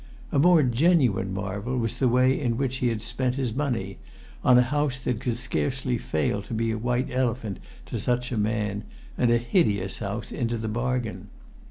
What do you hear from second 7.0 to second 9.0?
elephant to such a man,